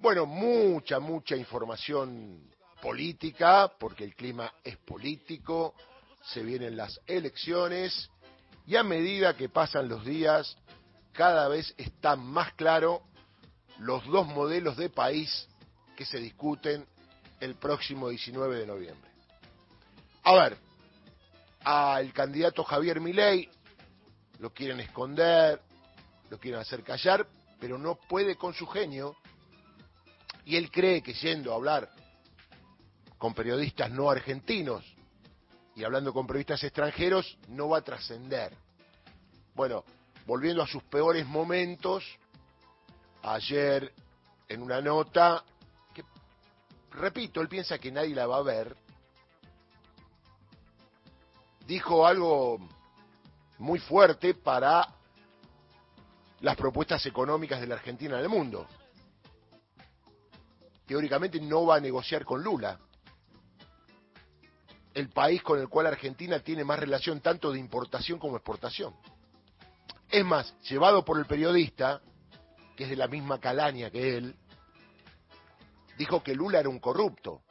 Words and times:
Bueno, 0.00 0.26
mucha, 0.26 1.00
mucha 1.00 1.34
información 1.34 2.48
política, 2.80 3.72
porque 3.80 4.04
el 4.04 4.14
clima 4.14 4.52
es 4.62 4.76
político, 4.76 5.74
se 6.22 6.44
vienen 6.44 6.76
las 6.76 7.00
elecciones 7.04 8.08
y 8.64 8.76
a 8.76 8.84
medida 8.84 9.36
que 9.36 9.48
pasan 9.48 9.88
los 9.88 10.04
días, 10.04 10.56
cada 11.12 11.48
vez 11.48 11.74
está 11.76 12.14
más 12.14 12.52
claro 12.52 13.02
los 13.80 14.06
dos 14.06 14.28
modelos 14.28 14.76
de 14.76 14.88
país 14.88 15.48
que 15.96 16.06
se 16.06 16.18
discuten 16.18 16.86
el 17.40 17.56
próximo 17.56 18.08
19 18.08 18.56
de 18.56 18.66
noviembre. 18.68 19.10
A 20.22 20.32
ver, 20.34 20.58
al 21.64 22.12
candidato 22.12 22.62
Javier 22.62 23.00
Milei 23.00 23.50
lo 24.38 24.54
quieren 24.54 24.78
esconder, 24.78 25.60
lo 26.30 26.38
quieren 26.38 26.60
hacer 26.60 26.84
callar, 26.84 27.26
pero 27.58 27.78
no 27.78 27.96
puede 27.96 28.36
con 28.36 28.54
su 28.54 28.64
genio 28.68 29.16
y 30.48 30.56
él 30.56 30.70
cree 30.70 31.02
que 31.02 31.12
yendo 31.12 31.52
a 31.52 31.56
hablar 31.56 31.90
con 33.18 33.34
periodistas 33.34 33.90
no 33.90 34.08
argentinos 34.08 34.82
y 35.76 35.84
hablando 35.84 36.14
con 36.14 36.26
periodistas 36.26 36.64
extranjeros 36.64 37.36
no 37.48 37.68
va 37.68 37.78
a 37.78 37.82
trascender. 37.82 38.54
Bueno, 39.54 39.84
volviendo 40.24 40.62
a 40.62 40.66
sus 40.66 40.82
peores 40.84 41.26
momentos, 41.26 42.02
ayer 43.22 43.92
en 44.48 44.62
una 44.62 44.80
nota 44.80 45.44
que, 45.92 46.02
repito, 46.92 47.42
él 47.42 47.48
piensa 47.48 47.78
que 47.78 47.92
nadie 47.92 48.14
la 48.14 48.26
va 48.26 48.38
a 48.38 48.42
ver, 48.42 48.74
dijo 51.66 52.06
algo 52.06 52.58
muy 53.58 53.80
fuerte 53.80 54.32
para 54.32 54.94
las 56.40 56.56
propuestas 56.56 57.04
económicas 57.04 57.60
de 57.60 57.66
la 57.66 57.74
Argentina 57.74 58.16
en 58.16 58.22
el 58.22 58.30
mundo. 58.30 58.66
Teóricamente 60.88 61.38
no 61.38 61.66
va 61.66 61.76
a 61.76 61.80
negociar 61.80 62.24
con 62.24 62.42
Lula, 62.42 62.80
el 64.94 65.10
país 65.10 65.42
con 65.42 65.60
el 65.60 65.68
cual 65.68 65.86
Argentina 65.86 66.40
tiene 66.40 66.64
más 66.64 66.78
relación 66.78 67.20
tanto 67.20 67.52
de 67.52 67.60
importación 67.60 68.18
como 68.18 68.36
exportación. 68.36 68.96
Es 70.10 70.24
más, 70.24 70.58
llevado 70.62 71.04
por 71.04 71.18
el 71.18 71.26
periodista, 71.26 72.00
que 72.74 72.84
es 72.84 72.90
de 72.90 72.96
la 72.96 73.06
misma 73.06 73.38
calaña 73.38 73.90
que 73.90 74.16
él, 74.16 74.34
dijo 75.98 76.22
que 76.22 76.34
Lula 76.34 76.60
era 76.60 76.70
un 76.70 76.80
corrupto. 76.80 77.42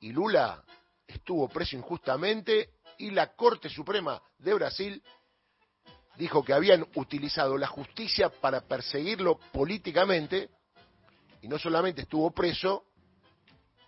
Y 0.00 0.10
Lula 0.10 0.64
estuvo 1.06 1.48
preso 1.48 1.76
injustamente 1.76 2.70
y 2.98 3.12
la 3.12 3.36
Corte 3.36 3.68
Suprema 3.68 4.20
de 4.38 4.54
Brasil 4.54 5.02
dijo 6.16 6.44
que 6.44 6.54
habían 6.54 6.88
utilizado 6.96 7.56
la 7.56 7.68
justicia 7.68 8.30
para 8.30 8.62
perseguirlo 8.62 9.38
políticamente 9.52 10.50
y 11.42 11.48
no 11.48 11.58
solamente 11.58 12.02
estuvo 12.02 12.30
preso, 12.30 12.84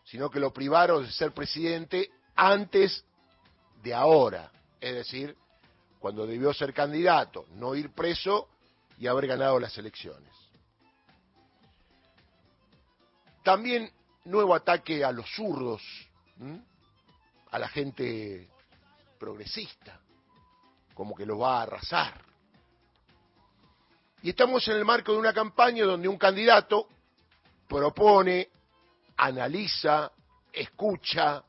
sino 0.05 0.29
que 0.29 0.41
lo 0.41 0.53
privaron 0.53 1.05
de 1.05 1.13
ser 1.13 1.33
presidente 1.33 2.11
antes 2.35 3.05
de 3.83 3.95
ahora, 3.95 4.51
es 4.81 4.95
decir, 4.95 5.37
cuando 6.01 6.27
debió 6.27 6.53
ser 6.53 6.75
candidato, 6.75 7.47
no 7.53 7.75
ir 7.75 7.93
preso 7.93 8.49
y 8.99 9.07
haber 9.07 9.29
ganado 9.29 9.59
las 9.61 9.79
elecciones. 9.79 10.33
También 13.43 13.91
nuevo 14.25 14.55
ataque 14.55 15.05
a 15.05 15.13
los 15.13 15.31
zurdos, 15.35 15.83
a 17.51 17.59
la 17.59 17.69
gente 17.69 18.49
progresista, 19.19 20.01
como 20.93 21.15
que 21.15 21.25
lo 21.25 21.39
va 21.39 21.59
a 21.59 21.63
arrasar. 21.63 22.21
Y 24.23 24.31
estamos 24.31 24.67
en 24.69 24.77
el 24.77 24.85
marco 24.85 25.13
de 25.13 25.19
una 25.19 25.33
campaña 25.33 25.85
donde 25.85 26.09
un 26.09 26.19
candidato 26.19 26.89
propone, 27.75 28.51
analiza, 29.17 30.13
escucha, 30.53 31.43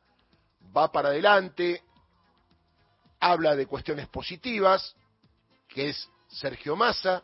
va 0.75 0.91
para 0.91 1.09
adelante, 1.09 1.83
habla 3.19 3.55
de 3.55 3.67
cuestiones 3.67 4.07
positivas, 4.07 4.95
que 5.67 5.89
es 5.89 6.09
Sergio 6.27 6.75
Massa, 6.75 7.23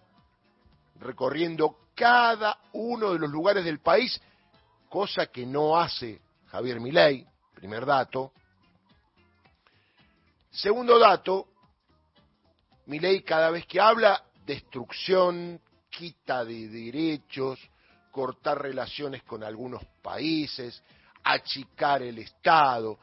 recorriendo 1.00 1.78
cada 1.96 2.60
uno 2.74 3.14
de 3.14 3.18
los 3.20 3.32
lugares 3.32 3.66
del 3.66 3.80
país, 3.80 4.22
cosa 4.88 5.26
que 5.26 5.48
no 5.48 5.80
hace 5.80 6.22
Javier 6.50 6.80
Milei, 6.80 7.26
primer 7.56 7.88
dato. 7.88 8.34
Segundo 10.52 11.00
dato, 11.00 11.48
Milei 12.86 13.24
cada 13.24 13.50
vez 13.50 13.66
que 13.66 13.80
habla, 13.80 14.24
destrucción, 14.46 15.60
quita 15.90 16.46
de 16.46 16.68
derechos, 16.68 17.60
cortar 18.12 18.62
relaciones 18.62 19.24
con 19.24 19.44
algunos 19.44 19.84
países, 20.02 20.84
achicar 21.24 22.04
el 22.04 22.20
Estado, 22.20 23.00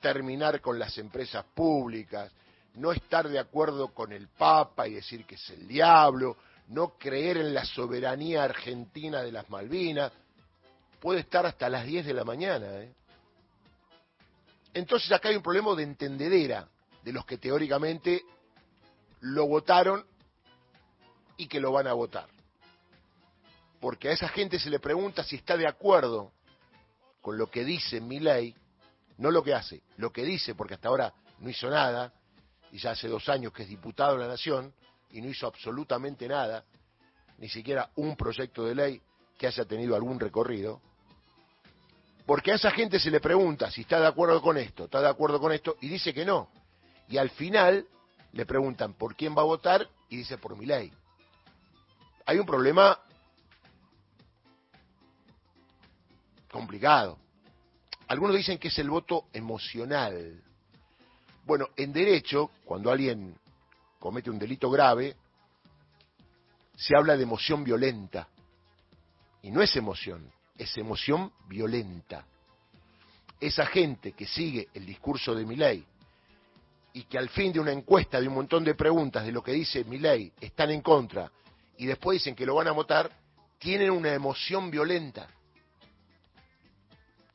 terminar 0.00 0.60
con 0.60 0.78
las 0.78 0.96
empresas 0.98 1.44
públicas, 1.54 2.32
no 2.74 2.92
estar 2.92 3.28
de 3.28 3.38
acuerdo 3.38 3.88
con 3.94 4.12
el 4.12 4.28
Papa 4.28 4.88
y 4.88 4.94
decir 4.94 5.24
que 5.24 5.34
es 5.36 5.50
el 5.50 5.66
diablo, 5.66 6.36
no 6.68 6.96
creer 6.98 7.38
en 7.38 7.52
la 7.54 7.64
soberanía 7.64 8.44
argentina 8.44 9.22
de 9.22 9.32
las 9.32 9.48
Malvinas, 9.50 10.12
puede 11.00 11.20
estar 11.20 11.44
hasta 11.46 11.68
las 11.68 11.84
10 11.84 12.06
de 12.06 12.14
la 12.14 12.24
mañana. 12.24 12.66
¿eh? 12.78 12.94
Entonces 14.74 15.10
acá 15.10 15.28
hay 15.30 15.36
un 15.36 15.42
problema 15.42 15.74
de 15.74 15.82
entendedera 15.82 16.68
de 17.02 17.12
los 17.12 17.24
que 17.24 17.38
teóricamente 17.38 18.22
lo 19.20 19.46
votaron 19.46 20.04
y 21.36 21.48
que 21.48 21.60
lo 21.60 21.72
van 21.72 21.86
a 21.86 21.92
votar. 21.92 22.28
Porque 23.80 24.10
a 24.10 24.12
esa 24.12 24.28
gente 24.28 24.58
se 24.58 24.70
le 24.70 24.78
pregunta 24.78 25.24
si 25.24 25.36
está 25.36 25.56
de 25.56 25.66
acuerdo 25.66 26.32
con 27.20 27.38
lo 27.38 27.50
que 27.50 27.64
dice 27.64 28.00
mi 28.00 28.20
ley 28.20 28.54
no 29.20 29.30
lo 29.30 29.42
que 29.42 29.52
hace, 29.52 29.82
lo 29.98 30.10
que 30.10 30.24
dice, 30.24 30.54
porque 30.54 30.74
hasta 30.74 30.88
ahora 30.88 31.12
no 31.40 31.50
hizo 31.50 31.68
nada, 31.68 32.12
y 32.72 32.78
ya 32.78 32.92
hace 32.92 33.06
dos 33.06 33.28
años 33.28 33.52
que 33.52 33.64
es 33.64 33.68
diputado 33.68 34.14
de 34.14 34.20
la 34.20 34.28
Nación, 34.28 34.72
y 35.10 35.20
no 35.20 35.28
hizo 35.28 35.46
absolutamente 35.46 36.26
nada, 36.26 36.64
ni 37.36 37.48
siquiera 37.48 37.90
un 37.96 38.16
proyecto 38.16 38.64
de 38.64 38.74
ley 38.74 39.02
que 39.36 39.46
haya 39.46 39.66
tenido 39.66 39.94
algún 39.94 40.18
recorrido, 40.18 40.80
porque 42.24 42.52
a 42.52 42.54
esa 42.54 42.70
gente 42.70 42.98
se 42.98 43.10
le 43.10 43.20
pregunta 43.20 43.70
si 43.70 43.82
está 43.82 44.00
de 44.00 44.06
acuerdo 44.06 44.40
con 44.40 44.56
esto, 44.56 44.84
está 44.84 45.02
de 45.02 45.08
acuerdo 45.08 45.38
con 45.38 45.52
esto, 45.52 45.76
y 45.82 45.88
dice 45.88 46.14
que 46.14 46.24
no. 46.24 46.48
Y 47.08 47.18
al 47.18 47.28
final 47.28 47.86
le 48.32 48.46
preguntan 48.46 48.94
por 48.94 49.16
quién 49.16 49.36
va 49.36 49.42
a 49.42 49.46
votar 49.46 49.86
y 50.08 50.16
dice 50.16 50.38
por 50.38 50.56
mi 50.56 50.64
ley. 50.64 50.90
Hay 52.24 52.38
un 52.38 52.46
problema 52.46 52.98
Algunos 58.08 58.36
dicen 58.36 58.58
que 58.58 58.68
es 58.68 58.78
el 58.78 58.90
voto 58.90 59.26
emocional. 59.32 60.42
Bueno, 61.44 61.68
en 61.76 61.92
derecho, 61.92 62.50
cuando 62.64 62.90
alguien 62.90 63.34
comete 63.98 64.30
un 64.30 64.38
delito 64.38 64.70
grave, 64.70 65.16
se 66.76 66.96
habla 66.96 67.16
de 67.16 67.22
emoción 67.22 67.64
violenta. 67.64 68.28
Y 69.42 69.50
no 69.50 69.62
es 69.62 69.74
emoción, 69.74 70.30
es 70.56 70.76
emoción 70.76 71.32
violenta. 71.48 72.24
Esa 73.40 73.66
gente 73.66 74.12
que 74.12 74.26
sigue 74.26 74.68
el 74.74 74.86
discurso 74.86 75.34
de 75.34 75.46
mi 75.46 75.56
ley 75.56 75.84
y 76.92 77.04
que 77.04 77.18
al 77.18 77.28
fin 77.30 77.52
de 77.52 77.60
una 77.60 77.72
encuesta 77.72 78.20
de 78.20 78.28
un 78.28 78.34
montón 78.34 78.64
de 78.64 78.74
preguntas 78.74 79.24
de 79.24 79.32
lo 79.32 79.42
que 79.42 79.52
dice 79.52 79.84
mi 79.84 79.98
ley 79.98 80.32
están 80.40 80.70
en 80.70 80.82
contra 80.82 81.30
y 81.78 81.86
después 81.86 82.16
dicen 82.16 82.34
que 82.34 82.44
lo 82.44 82.56
van 82.56 82.68
a 82.68 82.72
votar, 82.72 83.10
tienen 83.58 83.90
una 83.90 84.12
emoción 84.12 84.70
violenta 84.70 85.28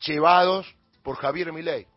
llevados 0.06 0.74
por 1.04 1.18
Javier 1.18 1.52
Milei. 1.52 1.88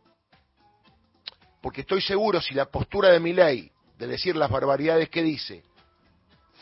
Porque 1.60 1.82
estoy 1.82 2.00
seguro 2.00 2.40
si 2.40 2.54
la 2.54 2.66
postura 2.66 3.10
de 3.10 3.20
Milei 3.20 3.70
de 3.96 4.06
decir 4.06 4.36
las 4.36 4.50
barbaridades 4.50 5.08
que 5.08 5.22
dice 5.22 5.64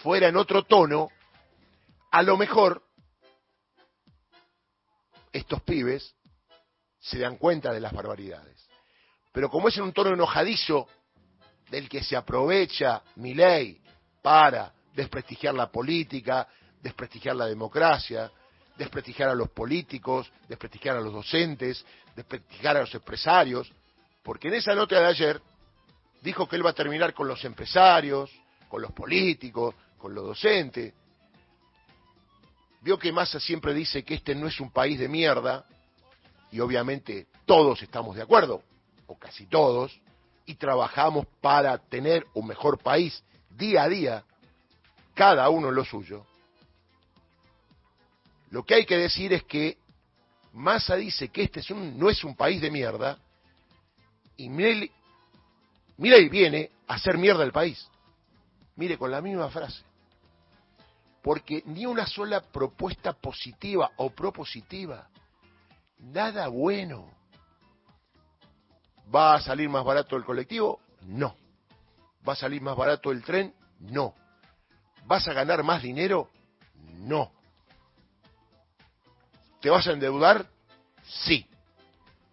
fuera 0.03 0.29
en 0.29 0.37
otro 0.37 0.65
tono, 0.65 1.09
a 2.11 2.23
lo 2.23 2.37
mejor 2.37 2.83
estos 5.33 5.63
pibes 5.63 6.15
se 6.99 7.19
dan 7.19 7.37
cuenta 7.37 7.73
de 7.73 7.81
las 7.81 7.93
barbaridades. 7.93 8.69
Pero 9.33 9.51
como 9.51 9.69
es 9.69 9.77
en 9.77 9.85
un 9.85 9.93
tono 9.93 10.15
enojadizo 10.15 10.89
del 11.71 11.89
que 11.89 12.03
se 12.03 12.17
aprovecha 12.17 13.03
Milei 13.17 13.81
para 14.23 14.73
desprestigiar 14.95 15.55
la 15.55 15.71
política, 15.71 16.49
desprestigiar 16.81 17.37
la 17.37 17.47
democracia, 17.47 18.31
desprestigiar 18.77 19.31
a 19.31 19.35
los 19.35 19.51
políticos, 19.51 20.31
desprestigiar 20.49 20.97
a 20.97 21.01
los 21.01 21.13
docentes, 21.13 21.85
desprestigiar 22.15 22.77
a 22.77 22.81
los 22.81 22.95
empresarios, 22.95 23.71
porque 24.23 24.49
en 24.49 24.55
esa 24.55 24.75
nota 24.75 25.01
de 25.01 25.07
ayer 25.07 25.41
dijo 26.23 26.49
que 26.49 26.57
él 26.57 26.67
va 26.67 26.71
a 26.71 26.75
terminar 26.75 27.15
con 27.15 27.29
los 27.29 27.45
empresarios, 27.45 28.31
con 28.69 28.83
los 28.83 28.93
políticos, 28.93 29.75
con 29.99 30.15
los 30.15 30.25
docentes. 30.25 30.93
Vio 32.83 32.99
que 32.99 33.13
Massa 33.13 33.41
siempre 33.41 33.73
dice 33.73 34.05
que 34.05 34.15
este 34.15 34.35
no 34.35 34.47
es 34.47 34.61
un 34.61 34.71
país 34.71 34.99
de 34.99 35.09
mierda, 35.09 35.65
y 36.53 36.61
obviamente 36.61 37.27
todos 37.45 37.83
estamos 37.83 38.17
de 38.17 38.23
acuerdo, 38.23 38.63
o 39.07 39.19
casi 39.19 39.47
todos, 39.47 39.99
y 40.45 40.55
trabajamos 40.55 41.27
para 41.41 41.79
tener 41.79 42.27
un 42.35 42.47
mejor 42.47 42.79
país 42.79 43.23
día 43.51 43.85
a 43.85 43.89
día, 43.89 44.25
cada 45.15 45.49
uno 45.49 45.71
lo 45.71 45.85
suyo 45.85 46.27
Lo 48.57 48.65
que 48.65 48.75
hay 48.75 48.87
que 48.87 48.97
decir 48.97 49.35
es 49.35 49.43
que 49.43 49.77
Massa 50.55 50.97
dice 50.97 51.29
que 51.29 51.43
este 51.43 51.61
no 51.75 52.09
es 52.09 52.25
un 52.25 52.35
país 52.35 52.59
de 52.63 52.71
mierda 52.71 53.19
y 54.35 54.49
Milei, 54.49 54.91
viene 56.31 56.71
a 56.89 56.95
hacer 56.95 57.19
mierda 57.19 57.45
el 57.45 57.53
país. 57.53 57.87
Mire, 58.77 58.97
con 58.97 59.11
la 59.11 59.21
misma 59.21 59.51
frase. 59.51 59.85
Porque 61.23 61.65
ni 61.67 61.85
una 61.85 62.07
sola 62.07 62.41
propuesta 62.41 63.13
positiva 63.13 63.91
o 63.97 64.09
propositiva, 64.09 65.07
nada 65.99 66.49
bueno. 66.49 67.11
¿Va 69.15 69.35
a 69.35 69.41
salir 69.43 69.69
más 69.69 69.85
barato 69.85 70.17
el 70.17 70.25
colectivo? 70.25 70.81
No. 71.03 71.37
¿Va 72.27 72.33
a 72.33 72.37
salir 72.37 72.63
más 72.63 72.75
barato 72.75 73.13
el 73.13 73.23
tren? 73.23 73.55
No. 73.81 74.15
¿Vas 75.05 75.29
a 75.29 75.35
ganar 75.35 75.63
más 75.63 75.83
dinero? 75.83 76.31
No. 77.01 77.36
¿Te 79.67 79.71
vas 79.71 79.89
a 79.89 79.95
endeudar? 79.95 80.47
Sí. 81.27 81.45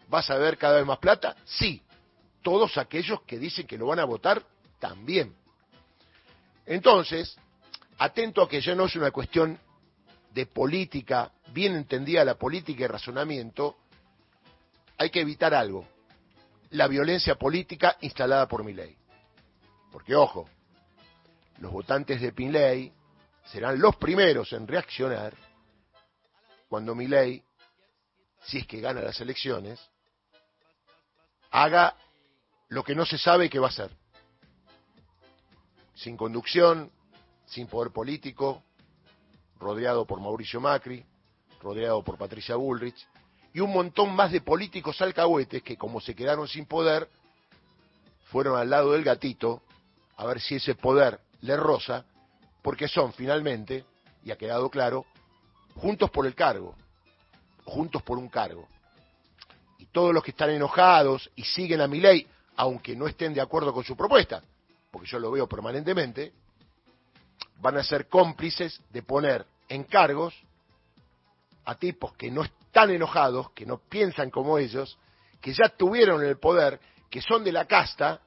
¿Vas 0.07 0.29
a 0.29 0.37
ver 0.37 0.55
cada 0.55 0.75
vez 0.75 0.85
más 0.85 0.99
plata? 0.99 1.35
Sí. 1.45 1.81
Todos 2.43 2.77
aquellos 2.77 3.23
que 3.23 3.39
dicen 3.39 3.65
que 3.65 3.75
lo 3.75 3.87
van 3.87 3.97
a 3.97 4.05
votar, 4.05 4.43
también. 4.77 5.33
Entonces, 6.67 7.35
atento 7.97 8.43
a 8.43 8.47
que 8.47 8.61
ya 8.61 8.75
no 8.75 8.85
es 8.85 8.95
una 8.95 9.09
cuestión 9.09 9.57
de 10.31 10.45
política, 10.45 11.31
bien 11.47 11.75
entendida 11.75 12.23
la 12.23 12.35
política 12.35 12.83
y 12.83 12.87
razonamiento, 12.87 13.77
hay 14.99 15.09
que 15.09 15.21
evitar 15.21 15.55
algo, 15.55 15.87
la 16.69 16.87
violencia 16.87 17.33
política 17.33 17.97
instalada 18.01 18.47
por 18.47 18.63
mi 18.63 18.73
ley. 18.73 18.95
Porque, 19.91 20.13
ojo, 20.13 20.47
los 21.57 21.71
votantes 21.71 22.21
de 22.21 22.31
Pinley 22.31 22.93
serán 23.45 23.79
los 23.79 23.95
primeros 23.95 24.53
en 24.53 24.67
reaccionar 24.67 25.33
cuando 26.73 26.95
ley, 26.95 27.43
si 28.45 28.57
es 28.57 28.65
que 28.65 28.81
gana 28.81 28.99
las 28.99 29.21
elecciones, 29.21 29.79
haga 31.51 31.95
lo 32.69 32.83
que 32.83 32.95
no 32.95 33.05
se 33.05 33.19
sabe 33.19 33.47
que 33.47 33.59
va 33.59 33.67
a 33.67 33.69
hacer. 33.69 33.91
Sin 35.93 36.17
conducción, 36.17 36.91
sin 37.45 37.67
poder 37.67 37.93
político, 37.93 38.63
rodeado 39.59 40.07
por 40.07 40.19
Mauricio 40.19 40.59
Macri, 40.59 41.05
rodeado 41.61 42.03
por 42.03 42.17
Patricia 42.17 42.55
Bullrich, 42.55 43.07
y 43.53 43.59
un 43.59 43.71
montón 43.71 44.15
más 44.15 44.31
de 44.31 44.41
políticos 44.41 44.99
alcahuetes 44.99 45.61
que 45.61 45.77
como 45.77 46.01
se 46.01 46.15
quedaron 46.15 46.47
sin 46.47 46.65
poder, 46.65 47.07
fueron 48.31 48.57
al 48.57 48.71
lado 48.71 48.93
del 48.93 49.03
gatito 49.03 49.61
a 50.17 50.25
ver 50.25 50.41
si 50.41 50.55
ese 50.55 50.73
poder 50.73 51.19
le 51.41 51.55
rosa, 51.55 52.03
porque 52.63 52.87
son 52.87 53.13
finalmente, 53.13 53.85
y 54.23 54.31
ha 54.31 54.39
quedado 54.39 54.71
claro, 54.71 55.05
juntos 55.75 56.09
por 56.09 56.25
el 56.25 56.35
cargo, 56.35 56.75
juntos 57.65 58.01
por 58.03 58.17
un 58.17 58.29
cargo. 58.29 58.67
Y 59.77 59.85
todos 59.87 60.13
los 60.13 60.23
que 60.23 60.31
están 60.31 60.49
enojados 60.49 61.29
y 61.35 61.43
siguen 61.43 61.81
a 61.81 61.87
mi 61.87 61.99
ley, 61.99 62.27
aunque 62.55 62.95
no 62.95 63.07
estén 63.07 63.33
de 63.33 63.41
acuerdo 63.41 63.73
con 63.73 63.83
su 63.83 63.95
propuesta, 63.95 64.43
porque 64.91 65.07
yo 65.07 65.19
lo 65.19 65.31
veo 65.31 65.47
permanentemente, 65.47 66.33
van 67.59 67.77
a 67.77 67.83
ser 67.83 68.07
cómplices 68.07 68.79
de 68.91 69.03
poner 69.03 69.45
en 69.69 69.83
cargos 69.85 70.33
a 71.65 71.75
tipos 71.75 72.13
que 72.13 72.29
no 72.29 72.43
están 72.43 72.91
enojados, 72.91 73.51
que 73.51 73.65
no 73.65 73.77
piensan 73.77 74.29
como 74.29 74.57
ellos, 74.57 74.97
que 75.41 75.53
ya 75.53 75.69
tuvieron 75.69 76.23
el 76.23 76.37
poder, 76.37 76.79
que 77.09 77.21
son 77.21 77.43
de 77.43 77.51
la 77.51 77.65
casta 77.65 78.21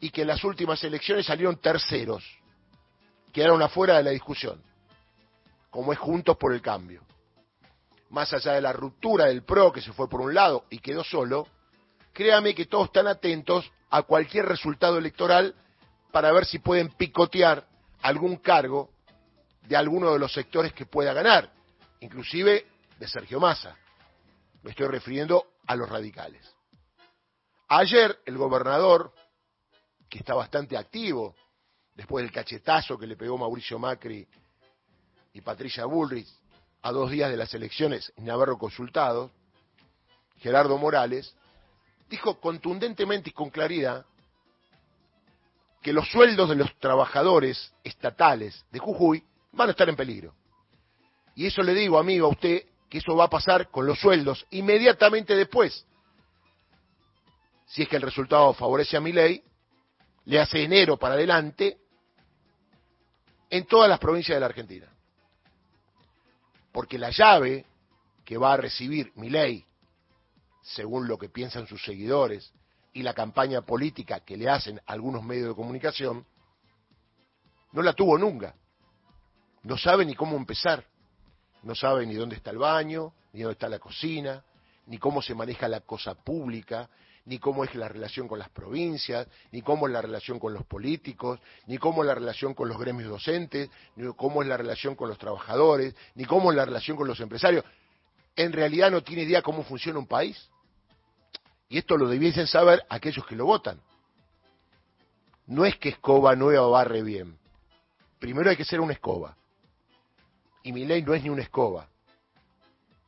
y 0.00 0.10
que 0.10 0.22
en 0.22 0.28
las 0.28 0.44
últimas 0.44 0.82
elecciones 0.84 1.26
salieron 1.26 1.56
terceros, 1.56 2.24
quedaron 3.32 3.62
afuera 3.62 3.96
de 3.96 4.04
la 4.04 4.10
discusión, 4.10 4.62
como 5.70 5.92
es 5.92 5.98
Juntos 5.98 6.36
por 6.36 6.52
el 6.52 6.62
Cambio. 6.62 7.02
Más 8.10 8.32
allá 8.32 8.52
de 8.52 8.60
la 8.60 8.72
ruptura 8.72 9.26
del 9.26 9.44
PRO 9.44 9.72
que 9.72 9.82
se 9.82 9.92
fue 9.92 10.08
por 10.08 10.20
un 10.20 10.34
lado 10.34 10.64
y 10.70 10.78
quedó 10.78 11.04
solo, 11.04 11.46
créame 12.12 12.54
que 12.54 12.66
todos 12.66 12.86
están 12.86 13.06
atentos 13.06 13.70
a 13.90 14.02
cualquier 14.02 14.46
resultado 14.46 14.98
electoral 14.98 15.54
para 16.10 16.32
ver 16.32 16.46
si 16.46 16.58
pueden 16.58 16.90
picotear 16.90 17.66
algún 18.02 18.36
cargo 18.36 18.90
de 19.66 19.76
alguno 19.76 20.12
de 20.12 20.18
los 20.18 20.32
sectores 20.32 20.72
que 20.72 20.86
pueda 20.86 21.12
ganar, 21.12 21.52
inclusive 22.00 22.66
de 22.98 23.08
Sergio 23.08 23.38
Massa. 23.38 23.76
Me 24.62 24.70
estoy 24.70 24.88
refiriendo 24.88 25.44
a 25.66 25.76
los 25.76 25.88
radicales. 25.88 26.54
Ayer 27.68 28.18
el 28.24 28.38
gobernador 28.38 29.12
que 30.08 30.18
está 30.18 30.34
bastante 30.34 30.76
activo 30.76 31.34
después 31.94 32.24
del 32.24 32.32
cachetazo 32.32 32.98
que 32.98 33.06
le 33.06 33.16
pegó 33.16 33.36
Mauricio 33.36 33.78
Macri 33.78 34.26
y 35.32 35.40
Patricia 35.40 35.84
Bullrich 35.84 36.28
a 36.82 36.92
dos 36.92 37.10
días 37.10 37.30
de 37.30 37.36
las 37.36 37.52
elecciones 37.54 38.12
sin 38.16 38.30
haberlo 38.30 38.58
consultado, 38.58 39.30
Gerardo 40.38 40.78
Morales, 40.78 41.34
dijo 42.08 42.40
contundentemente 42.40 43.30
y 43.30 43.32
con 43.32 43.50
claridad 43.50 44.06
que 45.82 45.92
los 45.92 46.08
sueldos 46.10 46.48
de 46.48 46.56
los 46.56 46.74
trabajadores 46.78 47.72
estatales 47.84 48.64
de 48.70 48.78
Jujuy 48.78 49.24
van 49.52 49.68
a 49.68 49.72
estar 49.72 49.88
en 49.88 49.96
peligro. 49.96 50.34
Y 51.34 51.46
eso 51.46 51.62
le 51.62 51.74
digo, 51.74 51.98
amigo, 51.98 52.26
a 52.26 52.30
usted 52.30 52.64
que 52.88 52.98
eso 52.98 53.14
va 53.14 53.24
a 53.24 53.30
pasar 53.30 53.68
con 53.70 53.86
los 53.86 53.98
sueldos 53.98 54.46
inmediatamente 54.50 55.36
después. 55.36 55.86
Si 57.66 57.82
es 57.82 57.88
que 57.88 57.96
el 57.96 58.02
resultado 58.02 58.54
favorece 58.54 58.96
a 58.96 59.00
mi 59.00 59.12
ley, 59.12 59.42
le 60.24 60.40
hace 60.40 60.62
enero 60.62 60.96
para 60.96 61.14
adelante 61.14 61.78
en 63.50 63.66
todas 63.66 63.88
las 63.88 63.98
provincias 63.98 64.36
de 64.36 64.40
la 64.40 64.46
Argentina. 64.46 64.88
Porque 66.78 66.96
la 66.96 67.10
llave 67.10 67.66
que 68.24 68.38
va 68.38 68.52
a 68.52 68.56
recibir 68.56 69.10
mi 69.16 69.28
ley, 69.28 69.66
según 70.62 71.08
lo 71.08 71.18
que 71.18 71.28
piensan 71.28 71.66
sus 71.66 71.82
seguidores, 71.82 72.52
y 72.92 73.02
la 73.02 73.14
campaña 73.14 73.62
política 73.62 74.20
que 74.20 74.36
le 74.36 74.48
hacen 74.48 74.80
algunos 74.86 75.24
medios 75.24 75.48
de 75.48 75.54
comunicación, 75.56 76.24
no 77.72 77.82
la 77.82 77.94
tuvo 77.94 78.16
nunca. 78.16 78.54
No 79.64 79.76
sabe 79.76 80.06
ni 80.06 80.14
cómo 80.14 80.36
empezar. 80.36 80.86
No 81.64 81.74
sabe 81.74 82.06
ni 82.06 82.14
dónde 82.14 82.36
está 82.36 82.52
el 82.52 82.58
baño, 82.58 83.12
ni 83.32 83.40
dónde 83.40 83.54
está 83.54 83.68
la 83.68 83.80
cocina, 83.80 84.44
ni 84.86 84.98
cómo 84.98 85.20
se 85.20 85.34
maneja 85.34 85.66
la 85.66 85.80
cosa 85.80 86.14
pública, 86.14 86.88
ni 87.28 87.38
cómo 87.38 87.62
es 87.62 87.74
la 87.74 87.88
relación 87.88 88.26
con 88.26 88.38
las 88.38 88.48
provincias, 88.48 89.28
ni 89.52 89.60
cómo 89.60 89.86
es 89.86 89.92
la 89.92 90.00
relación 90.00 90.38
con 90.38 90.54
los 90.54 90.64
políticos, 90.64 91.38
ni 91.66 91.76
cómo 91.76 92.02
es 92.02 92.06
la 92.06 92.14
relación 92.14 92.54
con 92.54 92.70
los 92.70 92.78
gremios 92.78 93.10
docentes, 93.10 93.68
ni 93.96 94.10
cómo 94.14 94.40
es 94.40 94.48
la 94.48 94.56
relación 94.56 94.94
con 94.94 95.10
los 95.10 95.18
trabajadores, 95.18 95.94
ni 96.14 96.24
cómo 96.24 96.50
es 96.50 96.56
la 96.56 96.64
relación 96.64 96.96
con 96.96 97.06
los 97.06 97.20
empresarios. 97.20 97.66
En 98.34 98.50
realidad 98.50 98.90
no 98.90 99.02
tiene 99.02 99.24
idea 99.24 99.42
cómo 99.42 99.62
funciona 99.62 99.98
un 99.98 100.06
país. 100.06 100.48
Y 101.68 101.76
esto 101.76 101.98
lo 101.98 102.08
debiesen 102.08 102.46
saber 102.46 102.82
aquellos 102.88 103.26
que 103.26 103.36
lo 103.36 103.44
votan. 103.44 103.78
No 105.46 105.66
es 105.66 105.76
que 105.76 105.90
escoba 105.90 106.34
nueva 106.34 106.66
barre 106.68 107.02
bien. 107.02 107.38
Primero 108.18 108.48
hay 108.48 108.56
que 108.56 108.64
ser 108.64 108.80
una 108.80 108.94
escoba. 108.94 109.36
Y 110.62 110.72
mi 110.72 110.86
ley 110.86 111.02
no 111.02 111.12
es 111.12 111.22
ni 111.22 111.28
una 111.28 111.42
escoba. 111.42 111.90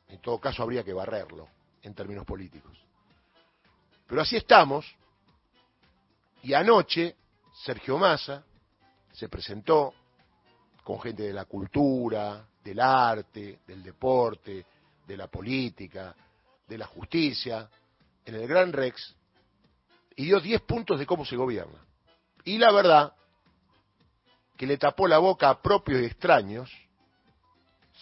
En 0.09 0.21
todo 0.21 0.39
caso 0.39 0.63
habría 0.63 0.85
que 0.85 0.93
barrerlo 0.93 1.49
en 1.81 1.95
términos 1.95 2.27
políticos. 2.27 2.90
Pero 4.11 4.23
así 4.23 4.37
estamos, 4.37 4.93
y 6.43 6.53
anoche 6.53 7.15
Sergio 7.65 7.97
Massa 7.97 8.45
se 9.13 9.29
presentó 9.29 9.95
con 10.83 11.01
gente 11.01 11.23
de 11.23 11.33
la 11.33 11.45
cultura, 11.45 12.45
del 12.65 12.81
arte, 12.81 13.61
del 13.65 13.85
deporte, 13.85 14.67
de 15.07 15.17
la 15.17 15.29
política, 15.29 16.13
de 16.67 16.77
la 16.77 16.89
justicia, 16.89 17.71
en 18.25 18.35
el 18.35 18.49
Gran 18.49 18.73
Rex, 18.73 19.15
y 20.17 20.25
dio 20.25 20.41
10 20.41 20.63
puntos 20.63 20.99
de 20.99 21.07
cómo 21.07 21.25
se 21.25 21.37
gobierna. 21.37 21.79
Y 22.43 22.59
la 22.59 22.73
verdad, 22.73 23.15
que 24.57 24.67
le 24.67 24.77
tapó 24.77 25.07
la 25.07 25.19
boca 25.19 25.51
a 25.51 25.63
propios 25.63 26.03
y 26.03 26.07
extraños, 26.07 26.69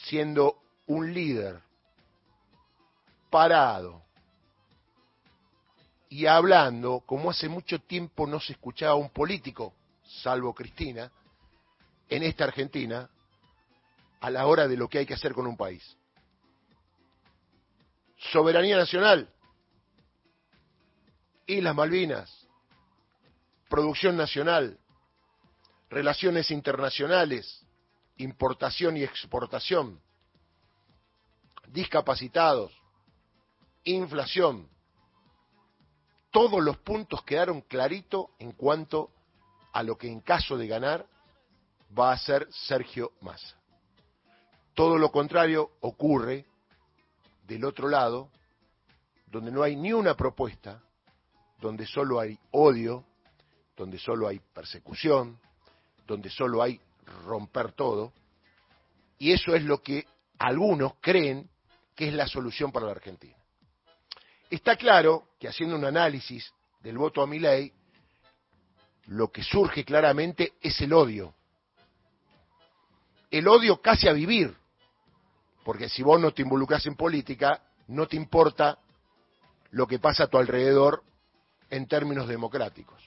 siendo 0.05 0.63
un 0.87 1.13
líder 1.13 1.61
parado, 3.29 4.08
y 6.09 6.27
hablando 6.27 7.01
como 7.01 7.31
hace 7.31 7.49
mucho 7.49 7.81
tiempo 7.81 8.27
no 8.27 8.41
se 8.41 8.53
escuchaba 8.53 8.95
un 8.95 9.11
político, 9.11 9.75
salvo 10.23 10.55
Cristina, 10.55 11.11
en 12.09 12.23
esta 12.23 12.45
Argentina, 12.45 13.09
a 14.21 14.31
la 14.31 14.47
hora 14.47 14.67
de 14.67 14.77
lo 14.77 14.89
que 14.89 14.99
hay 14.99 15.07
que 15.07 15.15
hacer 15.15 15.35
con 15.35 15.47
un 15.47 15.57
país. 15.57 15.97
Soberanía 18.33 18.77
nacional, 18.77 19.29
Islas 21.47 21.75
Malvinas, 21.75 22.49
producción 23.69 24.17
nacional, 24.17 24.79
relaciones 25.91 26.51
internacionales, 26.51 27.65
importación 28.17 28.97
y 28.97 29.05
exportación, 29.05 30.01
discapacitados, 31.69 32.73
inflación, 33.85 34.69
todos 36.39 36.63
los 36.63 36.79
puntos 36.79 37.25
quedaron 37.25 37.63
clarito 37.63 38.31
en 38.39 38.53
cuanto 38.53 39.11
a 39.73 39.83
lo 39.83 39.99
que 39.99 40.07
en 40.07 40.21
caso 40.21 40.57
de 40.57 40.69
ganar 40.69 41.05
va 41.99 42.13
a 42.13 42.17
ser 42.17 42.47
Sergio 42.53 43.11
Massa. 43.23 43.57
Todo 44.73 44.99
lo 44.99 45.11
contrario 45.11 45.73
ocurre 45.81 46.47
del 47.43 47.65
otro 47.65 47.89
lado, 47.89 48.31
donde 49.27 49.51
no 49.51 49.65
hay 49.65 49.75
ni 49.75 49.93
una 49.93 50.15
propuesta, 50.15 50.81
donde 51.61 51.85
solo 51.89 52.21
hay 52.21 52.39
odio, 52.53 53.05
donde 53.77 53.99
solo 53.99 54.29
hay 54.29 54.39
persecución, 54.39 55.41
donde 56.07 56.31
solo 56.31 56.63
hay 56.63 56.81
romper 57.25 57.73
todo, 57.73 58.13
y 59.19 59.33
eso 59.33 59.57
es 59.57 59.65
lo 59.65 59.83
que 59.83 60.07
algunos 60.39 60.93
creen 61.01 61.51
que 61.97 62.07
es 62.07 62.15
la 62.15 62.29
solución 62.29 62.71
para 62.71 62.87
la 62.87 62.93
Argentina. 62.93 63.38
Está 64.51 64.77
claro 64.77 65.29
que 65.39 65.49
haciendo 65.49 65.77
un 65.77 65.85
análisis 65.85 66.53
del 66.81 66.97
voto 66.97 67.23
a 67.23 67.27
mi 67.27 67.39
ley, 67.39 67.73
lo 69.07 69.31
que 69.31 69.43
surge 69.43 69.85
claramente 69.85 70.55
es 70.61 70.81
el 70.81 70.93
odio. 70.93 71.35
El 73.31 73.47
odio 73.47 73.81
casi 73.81 74.09
a 74.09 74.13
vivir, 74.13 74.57
porque 75.65 75.89
si 75.89 76.03
vos 76.03 76.21
no 76.21 76.33
te 76.33 76.43
involucras 76.43 76.87
en 76.87 76.97
política, 76.97 77.63
no 77.89 78.07
te 78.07 78.17
importa 78.17 78.79
lo 79.71 79.87
que 79.87 79.99
pasa 79.99 80.25
a 80.25 80.27
tu 80.29 80.39
alrededor 80.39 81.03
en 81.71 81.87
términos 81.87 82.27
democráticos. 82.27 83.03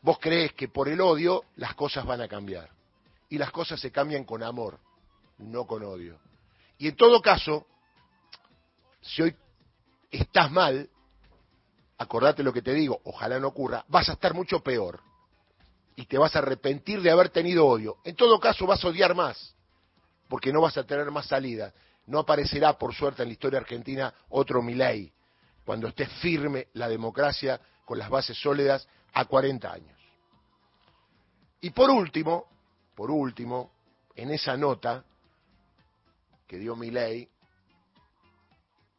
Vos 0.00 0.18
crees 0.18 0.52
que 0.54 0.68
por 0.68 0.88
el 0.88 1.00
odio 1.00 1.44
las 1.56 1.74
cosas 1.74 2.04
van 2.04 2.22
a 2.22 2.28
cambiar. 2.28 2.70
Y 3.28 3.38
las 3.38 3.50
cosas 3.50 3.80
se 3.80 3.90
cambian 3.90 4.24
con 4.24 4.42
amor, 4.42 4.78
no 5.38 5.66
con 5.66 5.82
odio. 5.84 6.18
Y 6.76 6.88
en 6.88 6.96
todo 6.96 7.22
caso, 7.22 7.66
si 9.00 9.22
hoy 9.22 9.36
estás 10.20 10.50
mal, 10.50 10.88
acordate 11.98 12.42
lo 12.42 12.52
que 12.52 12.62
te 12.62 12.74
digo, 12.74 13.00
ojalá 13.04 13.40
no 13.40 13.48
ocurra, 13.48 13.84
vas 13.88 14.08
a 14.08 14.12
estar 14.12 14.34
mucho 14.34 14.60
peor. 14.60 15.00
Y 15.96 16.06
te 16.06 16.18
vas 16.18 16.34
a 16.36 16.38
arrepentir 16.38 17.02
de 17.02 17.10
haber 17.10 17.30
tenido 17.30 17.66
odio. 17.66 17.98
En 18.04 18.16
todo 18.16 18.40
caso 18.40 18.66
vas 18.66 18.84
a 18.84 18.88
odiar 18.88 19.14
más, 19.14 19.54
porque 20.28 20.52
no 20.52 20.60
vas 20.60 20.76
a 20.76 20.84
tener 20.84 21.10
más 21.10 21.26
salida. 21.26 21.72
No 22.06 22.18
aparecerá, 22.18 22.78
por 22.78 22.94
suerte, 22.94 23.22
en 23.22 23.28
la 23.28 23.32
historia 23.32 23.58
argentina 23.58 24.12
otro 24.30 24.62
Milei, 24.62 25.12
cuando 25.64 25.88
esté 25.88 26.06
firme 26.06 26.68
la 26.74 26.88
democracia 26.88 27.60
con 27.84 27.98
las 27.98 28.08
bases 28.08 28.38
sólidas 28.38 28.86
a 29.12 29.24
40 29.24 29.72
años. 29.72 30.00
Y 31.60 31.70
por 31.70 31.90
último, 31.90 32.46
por 32.94 33.10
último, 33.10 33.70
en 34.16 34.30
esa 34.30 34.56
nota 34.56 35.04
que 36.46 36.58
dio 36.58 36.74
Milei, 36.74 37.28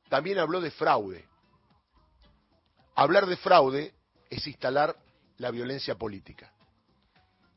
también 0.10 0.40
habló 0.40 0.62
de 0.62 0.72
fraude. 0.72 1.26
Hablar 2.96 3.26
de 3.26 3.38
fraude 3.38 3.94
es 4.30 4.46
instalar 4.48 4.96
la 5.38 5.52
violencia 5.52 5.96
política. 5.96 6.52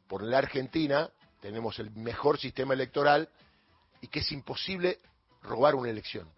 Por 0.08 0.22
la 0.22 0.38
Argentina 0.38 1.10
tenemos 1.40 1.78
el 1.78 1.90
mejor 1.90 2.38
sistema 2.38 2.74
electoral 2.74 3.28
y 4.00 4.08
que 4.08 4.20
es 4.20 4.32
imposible 4.32 5.00
robar 5.42 5.74
una 5.74 5.90
elección. 5.90 6.28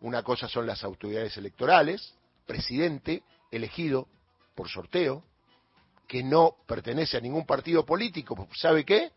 Una 0.00 0.22
cosa 0.22 0.48
son 0.48 0.66
las 0.66 0.84
autoridades 0.84 1.36
electorales, 1.36 2.14
presidente 2.46 3.22
elegido 3.50 4.08
por 4.54 4.68
sorteo, 4.68 5.24
que 6.06 6.22
no 6.22 6.56
pertenece 6.66 7.16
a 7.16 7.20
ningún 7.20 7.46
partido 7.46 7.84
político. 7.84 8.48
¿Sabe 8.54 8.84
qué? 8.84 9.12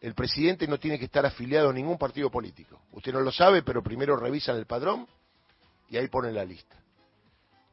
El 0.00 0.14
presidente 0.14 0.66
no 0.66 0.78
tiene 0.78 0.98
que 0.98 1.04
estar 1.04 1.26
afiliado 1.26 1.70
a 1.70 1.72
ningún 1.72 1.98
partido 1.98 2.30
político. 2.30 2.80
Usted 2.92 3.12
no 3.12 3.20
lo 3.20 3.30
sabe, 3.30 3.62
pero 3.62 3.82
primero 3.82 4.16
revisan 4.16 4.56
el 4.56 4.66
padrón 4.66 5.06
y 5.88 5.98
ahí 5.98 6.08
ponen 6.08 6.34
la 6.34 6.44
lista. 6.44 6.76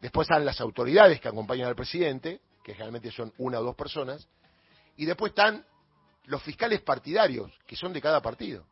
Después 0.02 0.26
están 0.26 0.46
las 0.46 0.60
autoridades 0.60 1.22
que 1.22 1.30
acompañan 1.30 1.68
al 1.68 1.76
presidente, 1.76 2.42
que 2.64 2.74
generalmente 2.74 3.12
son 3.12 3.34
una 3.38 3.60
o 3.60 3.64
dos 3.64 3.76
personas, 3.76 4.28
y 4.98 5.06
después 5.06 5.32
están 5.32 5.66
los 6.26 6.44
fiscales 6.44 6.82
partidarios, 6.82 7.52
que 7.66 7.78
son 7.78 7.94
de 7.94 8.02
cada 8.02 8.22
partido. 8.22 8.66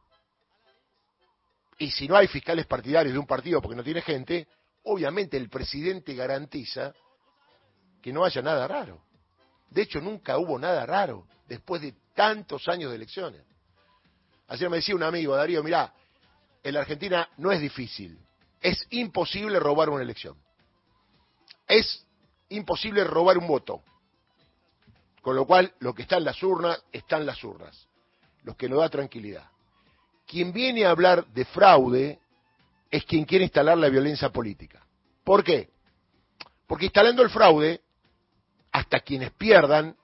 Y 1.78 1.92
si 1.92 2.08
no 2.08 2.16
hay 2.16 2.28
fiscales 2.28 2.66
partidarios 2.66 3.14
de 3.14 3.20
un 3.20 3.26
partido 3.28 3.62
porque 3.62 3.76
no 3.76 3.84
tiene 3.84 4.02
gente, 4.02 4.48
obviamente 4.84 5.38
el 5.38 5.50
presidente 5.50 6.14
garantiza 6.14 6.94
que 8.02 8.12
no 8.12 8.26
haya 8.26 8.42
nada 8.42 8.68
raro. 8.68 9.02
De 9.70 9.82
hecho, 9.82 10.00
nunca 10.00 10.38
hubo 10.38 10.60
nada 10.60 10.86
raro 10.86 11.28
después 11.48 11.82
de 11.82 11.96
tantos 12.16 12.68
años 12.68 12.90
de 12.90 12.96
elecciones. 12.96 13.42
Ayer 14.48 14.70
me 14.70 14.78
decía 14.78 14.96
un 14.96 15.04
amigo, 15.04 15.36
Darío, 15.36 15.64
mirá, 15.64 15.94
en 16.64 16.74
la 16.74 16.80
Argentina 16.80 17.30
no 17.38 17.52
es 17.52 17.62
difícil, 17.62 18.18
es 18.62 18.88
imposible 18.90 19.60
robar 19.60 19.90
una 19.90 20.02
elección. 20.02 20.36
Es 21.68 22.06
imposible 22.50 23.04
robar 23.04 23.38
un 23.38 23.48
voto. 23.48 23.84
Con 25.22 25.36
lo 25.36 25.46
cual, 25.46 25.74
lo 25.80 25.94
que 25.94 26.04
está 26.04 26.18
en 26.18 26.24
las 26.24 26.42
urnas, 26.42 26.84
está 26.92 27.18
en 27.18 27.26
las 27.26 27.44
urnas. 27.44 27.88
Lo 28.44 28.56
que 28.56 28.70
nos 28.70 28.80
da 28.80 28.90
tranquilidad. 28.90 29.50
Quien 30.28 30.54
viene 30.54 30.86
a 30.86 30.92
hablar 30.92 31.26
de 31.28 31.46
fraude 31.46 32.20
es 32.90 33.04
quien 33.06 33.26
quiere 33.26 33.46
instalar 33.46 33.78
la 33.78 33.90
violencia 33.90 34.30
política. 34.30 34.86
¿Por 35.24 35.44
qué? 35.44 35.70
Porque 36.68 36.86
instalando 36.86 37.22
el 37.22 37.30
fraude, 37.30 37.82
hasta 38.72 39.00
quienes 39.00 39.32
pierdan 39.32 39.96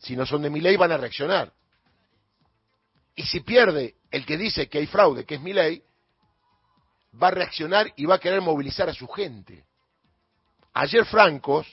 si 0.00 0.16
no 0.16 0.26
son 0.26 0.42
de 0.42 0.50
mi 0.50 0.60
ley, 0.60 0.76
van 0.76 0.92
a 0.92 0.96
reaccionar. 0.96 1.52
Y 3.14 3.22
si 3.24 3.40
pierde 3.40 3.96
el 4.10 4.24
que 4.24 4.36
dice 4.36 4.68
que 4.68 4.78
hay 4.78 4.86
fraude, 4.86 5.24
que 5.24 5.36
es 5.36 5.40
mi 5.40 5.52
ley, 5.52 5.82
va 7.20 7.28
a 7.28 7.32
reaccionar 7.32 7.92
y 7.96 8.06
va 8.06 8.16
a 8.16 8.20
querer 8.20 8.40
movilizar 8.40 8.88
a 8.88 8.94
su 8.94 9.06
gente. 9.08 9.64
Ayer 10.72 11.04
Francos, 11.04 11.66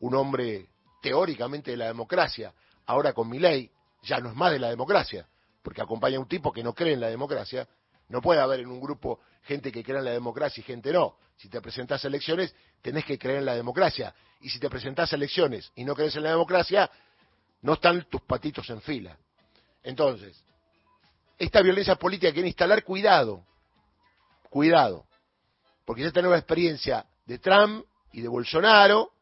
un 0.00 0.14
hombre 0.14 0.68
teóricamente 1.02 1.70
de 1.70 1.76
la 1.76 1.86
democracia, 1.86 2.52
ahora 2.86 3.12
con 3.12 3.28
mi 3.28 3.38
ley, 3.38 3.70
ya 4.02 4.18
no 4.18 4.30
es 4.30 4.34
más 4.34 4.52
de 4.52 4.58
la 4.58 4.70
democracia, 4.70 5.26
porque 5.62 5.82
acompaña 5.82 6.16
a 6.16 6.20
un 6.20 6.28
tipo 6.28 6.52
que 6.52 6.62
no 6.62 6.74
cree 6.74 6.94
en 6.94 7.00
la 7.00 7.08
democracia, 7.08 7.68
no 8.08 8.20
puede 8.20 8.40
haber 8.40 8.60
en 8.60 8.68
un 8.68 8.80
grupo 8.80 9.20
gente 9.42 9.70
que 9.70 9.82
cree 9.82 9.98
en 9.98 10.04
la 10.06 10.10
democracia 10.12 10.60
y 10.60 10.64
gente 10.64 10.92
no. 10.92 11.16
Si 11.36 11.48
te 11.48 11.60
presentás 11.60 12.04
a 12.04 12.08
elecciones, 12.08 12.54
tenés 12.82 13.04
que 13.04 13.18
creer 13.18 13.38
en 13.38 13.46
la 13.46 13.54
democracia. 13.54 14.14
Y 14.40 14.50
si 14.50 14.58
te 14.58 14.68
presentás 14.68 15.12
a 15.12 15.16
elecciones 15.16 15.70
y 15.74 15.84
no 15.84 15.94
crees 15.94 16.16
en 16.16 16.22
la 16.22 16.30
democracia, 16.30 16.90
no 17.64 17.72
están 17.72 18.04
tus 18.10 18.20
patitos 18.20 18.68
en 18.68 18.82
fila. 18.82 19.16
Entonces, 19.82 20.44
esta 21.38 21.62
violencia 21.62 21.96
política 21.96 22.30
quiere 22.30 22.48
instalar 22.48 22.84
cuidado, 22.84 23.42
cuidado, 24.50 25.06
porque 25.86 26.02
ya 26.02 26.12
tenemos 26.12 26.32
la 26.32 26.40
experiencia 26.40 27.06
de 27.24 27.38
Trump 27.38 27.86
y 28.12 28.20
de 28.20 28.28
Bolsonaro, 28.28 29.12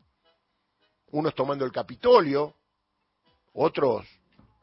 unos 1.12 1.36
tomando 1.36 1.64
el 1.64 1.70
Capitolio, 1.70 2.56
otros 3.54 4.06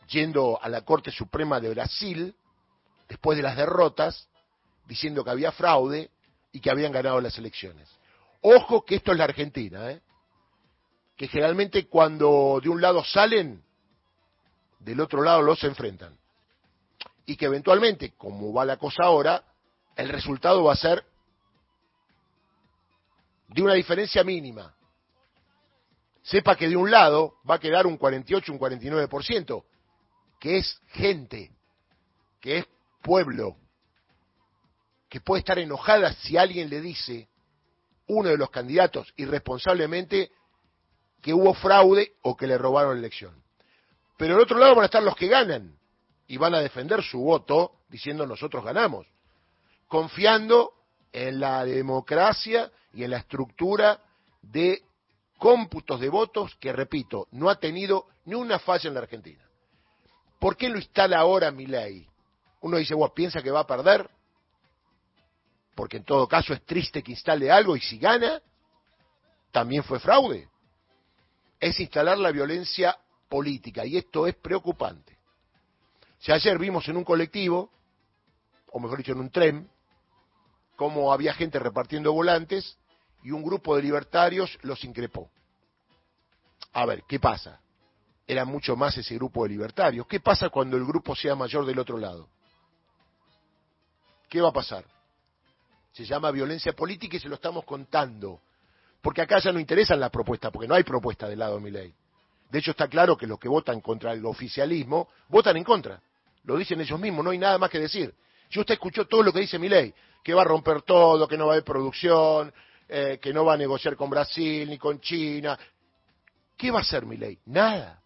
yendo 0.10 0.62
a 0.62 0.68
la 0.68 0.82
Corte 0.82 1.10
Suprema 1.10 1.62
de 1.62 1.70
Brasil, 1.70 2.36
después 3.08 3.38
de 3.38 3.44
las 3.44 3.56
derrotas, 3.56 4.28
diciendo 4.88 5.24
que 5.24 5.30
había 5.30 5.54
fraude 5.54 6.12
y 6.52 6.60
que 6.60 6.70
habían 6.70 6.92
ganado 6.92 7.22
las 7.22 7.38
elecciones. 7.38 7.88
Ojo 8.42 8.84
que 8.84 8.96
esto 8.96 9.14
es 9.14 9.18
la 9.18 9.24
Argentina, 9.24 9.90
¿eh? 9.90 10.02
que 11.16 11.28
generalmente 11.28 11.88
cuando 11.88 12.60
de 12.62 12.70
un 12.70 12.82
lado 12.82 13.06
salen, 13.06 13.62
del 14.80 15.00
otro 15.02 15.22
lado 15.22 15.42
los 15.42 15.64
enfrentan. 15.64 16.18
Y 17.26 17.36
que 17.36 17.46
eventualmente, 17.46 18.14
como 18.18 18.54
va 18.54 18.66
la 18.66 18.78
cosa 18.78 19.04
ahora, 19.04 19.44
el 19.96 20.10
resultado 20.10 20.64
va 20.64 20.74
a 20.74 20.78
ser 20.78 21.04
de 23.50 23.62
una 23.62 23.74
diferencia 23.74 24.24
mínima. 24.24 24.74
Sepa 26.24 26.56
que 26.56 26.70
de 26.70 26.76
un 26.76 26.90
lado 26.92 27.36
va 27.50 27.56
a 27.56 27.60
quedar 27.60 27.88
un 27.88 27.98
48, 27.98 28.52
un 28.52 28.60
49%, 28.60 29.64
que 30.40 30.58
es 30.58 30.82
gente, 30.88 31.52
que 32.40 32.60
es 32.60 32.66
pueblo, 33.02 33.58
que 35.10 35.22
puede 35.22 35.40
estar 35.40 35.58
enojada 35.60 36.14
si 36.14 36.38
alguien 36.38 36.70
le 36.70 36.82
dice, 36.82 37.28
uno 38.08 38.30
de 38.30 38.38
los 38.38 38.50
candidatos 38.50 39.12
irresponsablemente, 39.18 40.32
que 41.22 41.34
hubo 41.34 41.54
fraude 41.54 42.14
o 42.22 42.38
que 42.38 42.48
le 42.48 42.58
robaron 42.58 42.94
la 42.94 43.00
elección. 43.00 43.44
Pero 44.20 44.36
al 44.36 44.42
otro 44.42 44.58
lado 44.58 44.76
van 44.76 44.84
a 44.84 44.88
estar 44.88 45.02
los 45.02 45.16
que 45.16 45.30
ganan 45.30 45.80
y 46.28 46.36
van 46.36 46.54
a 46.54 46.60
defender 46.60 47.02
su 47.02 47.20
voto 47.22 47.78
diciendo 47.88 48.28
nosotros 48.28 48.66
ganamos, 48.66 49.08
confiando 49.88 50.74
en 51.14 51.40
la 51.40 51.64
democracia 51.64 52.70
y 52.94 53.06
en 53.06 53.12
la 53.12 53.20
estructura 53.20 54.02
de 54.42 54.84
cómputos 55.38 56.02
de 56.02 56.10
votos 56.10 56.54
que, 56.60 56.74
repito, 56.74 57.30
no 57.32 57.50
ha 57.50 57.62
tenido 57.62 58.08
ni 58.26 58.36
una 58.36 58.60
falla 58.60 58.90
en 58.90 58.96
la 58.96 59.00
Argentina. 59.00 59.42
¿Por 60.38 60.58
qué 60.58 60.68
lo 60.68 60.76
instala 60.76 61.18
ahora 61.20 61.50
mi 61.50 61.66
ley? 61.66 62.06
Uno 62.60 62.76
dice, 62.76 62.96
vos 62.96 63.12
piensa 63.12 63.42
que 63.42 63.52
va 63.52 63.62
a 63.62 63.68
perder, 63.68 64.10
porque 65.76 65.96
en 65.96 66.04
todo 66.04 66.28
caso 66.28 66.54
es 66.54 66.66
triste 66.66 67.02
que 67.02 67.14
instale 67.14 67.50
algo 67.50 67.74
y 67.78 67.80
si 67.80 67.98
gana, 67.98 68.42
también 69.54 69.82
fue 69.82 69.98
fraude. 70.02 70.50
Es 71.58 71.80
instalar 71.80 72.18
la 72.18 72.34
violencia 72.34 73.00
política, 73.30 73.86
y 73.86 73.98
esto 73.98 74.28
es 74.28 74.36
preocupante. 74.36 75.18
Si 76.20 76.32
ayer 76.32 76.58
vimos 76.58 76.88
en 76.90 76.98
un 76.98 77.04
colectivo, 77.04 77.72
o 78.72 78.80
mejor 78.80 78.98
dicho, 78.98 79.14
en 79.14 79.20
un 79.20 79.30
tren, 79.30 79.70
cómo 80.76 81.14
había 81.14 81.34
gente 81.34 81.60
repartiendo 81.60 82.12
volantes 82.12 82.78
y 83.24 83.32
un 83.32 83.44
grupo 83.44 83.76
de 83.76 83.84
libertarios 83.84 84.58
los 84.64 84.84
increpó. 84.84 85.30
A 86.74 86.86
ver, 86.86 87.04
¿qué 87.08 87.20
pasa? 87.20 87.62
era 88.30 88.46
mucho 88.46 88.76
más 88.76 88.96
ese 88.96 89.16
grupo 89.16 89.42
de 89.42 89.50
libertarios. 89.50 90.06
¿Qué 90.06 90.20
pasa 90.20 90.50
cuando 90.50 90.78
el 90.78 90.86
grupo 90.86 91.16
sea 91.16 91.34
mayor 91.34 91.66
del 91.66 91.80
otro 91.80 91.98
lado? 91.98 92.30
¿Qué 94.30 94.40
va 94.40 94.50
a 94.50 94.54
pasar? 94.54 94.86
Se 95.94 96.06
llama 96.06 96.30
violencia 96.30 96.74
política 96.74 97.18
y 97.18 97.20
se 97.20 97.28
lo 97.28 97.34
estamos 97.34 97.66
contando. 97.66 98.40
Porque 99.02 99.24
acá 99.24 99.40
ya 99.40 99.52
no 99.52 99.60
interesan 99.60 100.00
las 100.00 100.12
propuestas, 100.12 100.52
porque 100.52 100.68
no 100.68 100.76
hay 100.76 100.84
propuesta 100.84 101.28
del 101.28 101.40
lado 101.40 101.56
de 101.56 101.62
mi 101.62 101.72
ley. 101.72 101.92
De 102.50 102.60
hecho, 102.60 102.72
está 102.72 102.88
claro 102.88 103.16
que 103.16 103.28
los 103.28 103.40
que 103.40 103.48
votan 103.48 103.80
contra 103.82 104.12
el 104.14 104.26
oficialismo 104.26 105.10
votan 105.28 105.58
en 105.58 105.64
contra. 105.64 106.02
Lo 106.44 106.58
dicen 106.58 106.82
ellos 106.82 107.00
mismos, 107.00 107.24
no 107.24 107.32
hay 107.32 107.38
nada 107.38 107.58
más 107.58 107.70
que 107.70 107.80
decir. 107.80 108.14
Si 108.50 108.60
usted 108.60 108.74
escuchó 108.74 109.06
todo 109.06 109.22
lo 109.22 109.32
que 109.32 109.42
dice 109.42 109.60
mi 109.60 109.70
ley, 109.70 109.94
que 110.24 110.34
va 110.34 110.42
a 110.42 110.46
romper 110.46 110.82
todo, 110.82 111.28
que 111.28 111.38
no 111.38 111.46
va 111.46 111.54
a 111.54 111.56
haber 111.56 111.64
producción, 111.64 112.52
eh, 112.88 113.20
que 113.22 113.32
no 113.32 113.46
va 113.46 113.54
a 113.54 113.58
negociar 113.58 113.96
con 113.96 114.10
Brasil 114.10 114.68
ni 114.68 114.78
con 114.80 115.00
China. 115.00 115.58
¿Qué 116.58 116.72
va 116.72 116.80
a 116.80 116.82
hacer 116.82 117.06
mi 117.06 117.18
ley? 117.18 117.38
Nada. 117.46 118.02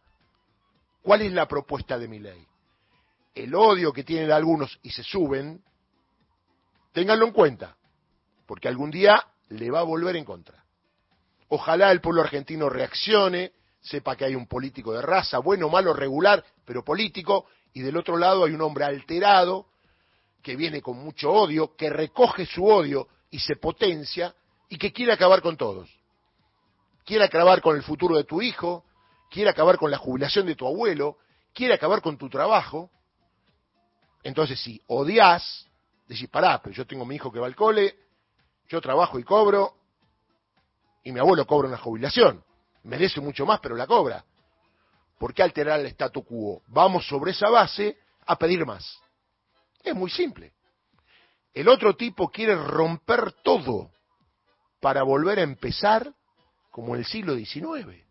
¿Cuál 1.02 1.22
es 1.22 1.32
la 1.32 1.48
propuesta 1.48 1.98
de 1.98 2.08
mi 2.08 2.20
ley? 2.20 2.46
El 3.34 3.56
odio 3.56 3.94
que 3.94 4.04
tienen 4.04 4.32
algunos 4.32 4.78
y 4.84 4.92
se 4.92 5.04
suben, 5.04 5.64
ténganlo 6.92 7.26
en 7.26 7.32
cuenta, 7.32 7.76
porque 8.46 8.68
algún 8.68 8.92
día 8.92 9.26
le 9.50 9.72
va 9.72 9.80
a 9.80 9.84
volver 9.84 10.18
en 10.18 10.26
contra. 10.26 10.64
Ojalá 11.48 11.92
el 11.92 12.02
pueblo 12.02 12.22
argentino 12.22 12.70
reaccione, 12.70 13.54
sepa 13.84 14.16
que 14.16 14.26
hay 14.26 14.36
un 14.36 14.48
político 14.48 14.94
de 14.94 15.02
raza, 15.02 15.40
bueno, 15.40 15.70
malo, 15.70 15.94
regular, 15.94 16.44
pero 16.66 16.84
político, 16.84 17.46
y 17.74 17.82
del 17.82 17.98
otro 17.98 18.18
lado 18.18 18.46
hay 18.46 18.54
un 18.54 18.62
hombre 18.62 18.86
alterado, 18.86 19.68
que 20.42 20.56
viene 20.56 20.82
con 20.82 20.98
mucho 20.98 21.32
odio, 21.32 21.76
que 21.76 21.90
recoge 21.90 22.46
su 22.46 22.66
odio 22.66 23.08
y 23.30 23.40
se 23.40 23.58
potencia, 23.58 24.34
y 24.70 24.78
que 24.78 24.92
quiere 24.92 25.12
acabar 25.12 25.42
con 25.42 25.58
todos. 25.58 25.90
Quiere 27.06 27.26
acabar 27.26 27.62
con 27.62 27.76
el 27.76 27.84
futuro 27.84 28.16
de 28.16 28.24
tu 28.24 28.42
hijo, 28.42 28.86
quiere 29.30 29.50
acabar 29.50 29.78
con 29.78 29.92
la 29.92 29.98
jubilación 29.98 30.46
de 30.46 30.56
tu 30.56 30.66
abuelo, 30.66 31.18
quiere 31.54 31.74
acabar 31.74 32.02
con 32.02 32.18
tu 32.18 32.30
trabajo. 32.30 32.90
Entonces, 34.24 34.60
si 34.60 34.82
odias, 34.88 35.68
decís, 36.08 36.30
pará, 36.30 36.62
pero 36.64 36.74
yo 36.74 36.88
tengo 36.88 37.06
mi 37.06 37.16
hijo 37.16 37.32
que 37.32 37.40
va 37.40 37.48
al 37.48 37.56
cole, 37.56 37.98
yo 38.70 38.80
trabajo 38.80 39.20
y 39.20 39.24
cobro, 39.24 39.76
y 41.04 41.12
mi 41.12 41.20
abuelo 41.20 41.46
cobra 41.46 41.68
una 41.68 41.78
jubilación. 41.78 42.44
Merece 42.84 43.22
mucho 43.22 43.46
más, 43.46 43.60
pero 43.60 43.76
la 43.76 43.88
cobra. 43.88 44.24
¿Por 45.18 45.34
qué 45.34 45.44
alterar 45.44 45.80
el 45.80 45.88
statu 45.88 46.24
quo? 46.24 46.62
Vamos 46.68 47.08
sobre 47.08 47.32
esa 47.32 47.50
base 47.50 47.98
a 48.26 48.36
pedir 48.38 48.66
más. 48.66 49.00
Es 49.84 49.96
muy 49.96 50.10
simple. 50.10 50.54
El 51.54 51.68
otro 51.68 51.96
tipo 51.96 52.30
quiere 52.30 52.56
romper 52.56 53.32
todo 53.44 53.92
para 54.80 55.04
volver 55.04 55.40
a 55.40 55.44
empezar 55.44 56.14
como 56.72 56.96
en 56.96 57.02
el 57.02 57.06
siglo 57.06 57.36
XIX. 57.36 58.04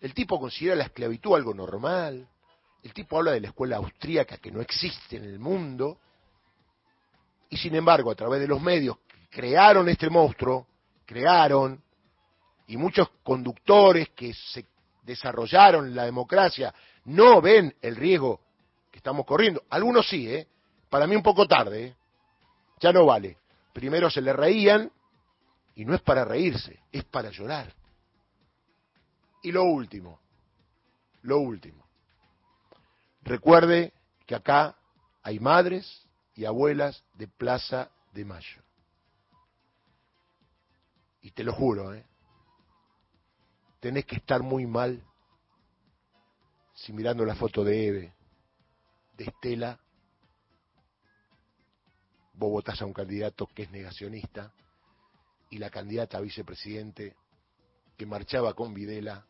El 0.00 0.14
tipo 0.14 0.40
considera 0.40 0.74
la 0.74 0.84
esclavitud 0.84 1.36
algo 1.36 1.54
normal. 1.54 2.28
El 2.82 2.92
tipo 2.92 3.18
habla 3.18 3.32
de 3.32 3.40
la 3.40 3.48
escuela 3.48 3.76
austríaca 3.76 4.38
que 4.38 4.50
no 4.50 4.60
existe 4.60 5.16
en 5.16 5.24
el 5.24 5.38
mundo. 5.38 5.98
Y 7.50 7.56
sin 7.56 7.74
embargo, 7.74 8.10
a 8.10 8.14
través 8.14 8.40
de 8.40 8.48
los 8.48 8.60
medios 8.60 8.96
que 9.06 9.28
crearon 9.28 9.88
este 9.88 10.08
monstruo, 10.08 10.66
crearon, 11.04 11.81
y 12.72 12.76
muchos 12.78 13.10
conductores 13.22 14.08
que 14.16 14.32
se 14.32 14.64
desarrollaron 15.02 15.94
la 15.94 16.06
democracia 16.06 16.74
no 17.04 17.42
ven 17.42 17.76
el 17.82 17.96
riesgo 17.96 18.40
que 18.90 18.96
estamos 18.96 19.26
corriendo. 19.26 19.62
Algunos 19.68 20.08
sí, 20.08 20.26
¿eh? 20.26 20.48
Para 20.88 21.06
mí 21.06 21.14
un 21.14 21.22
poco 21.22 21.46
tarde, 21.46 21.88
¿eh? 21.88 21.96
Ya 22.80 22.90
no 22.90 23.04
vale. 23.04 23.36
Primero 23.74 24.08
se 24.08 24.22
le 24.22 24.32
reían 24.32 24.90
y 25.74 25.84
no 25.84 25.94
es 25.94 26.00
para 26.00 26.24
reírse, 26.24 26.80
es 26.90 27.04
para 27.04 27.28
llorar. 27.28 27.74
Y 29.42 29.52
lo 29.52 29.64
último, 29.64 30.18
lo 31.20 31.40
último. 31.40 31.86
Recuerde 33.20 33.92
que 34.24 34.34
acá 34.34 34.78
hay 35.22 35.38
madres 35.40 36.08
y 36.34 36.46
abuelas 36.46 37.04
de 37.16 37.28
Plaza 37.28 37.90
de 38.14 38.24
Mayo. 38.24 38.62
Y 41.20 41.32
te 41.32 41.44
lo 41.44 41.52
juro, 41.52 41.92
¿eh? 41.92 42.06
Tenés 43.82 44.06
que 44.06 44.14
estar 44.14 44.44
muy 44.44 44.64
mal 44.64 45.02
si 46.72 46.92
mirando 46.92 47.24
la 47.24 47.34
foto 47.34 47.64
de 47.64 47.88
Eve, 47.88 48.14
de 49.14 49.24
Estela, 49.24 49.76
vos 52.34 52.52
votás 52.52 52.80
a 52.80 52.86
un 52.86 52.92
candidato 52.92 53.48
que 53.48 53.64
es 53.64 53.72
negacionista 53.72 54.54
y 55.50 55.58
la 55.58 55.68
candidata 55.68 56.18
a 56.18 56.20
vicepresidente 56.20 57.16
que 57.96 58.06
marchaba 58.06 58.54
con 58.54 58.72
Videla 58.72 59.26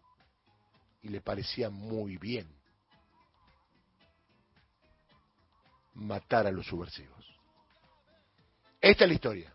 y 1.00 1.08
le 1.08 1.22
parecía 1.22 1.70
muy 1.70 2.18
bien 2.18 2.46
matar 5.94 6.46
a 6.46 6.52
los 6.52 6.66
subversivos. 6.66 7.24
Esta 8.82 9.04
es 9.04 9.08
la 9.08 9.14
historia. 9.14 9.54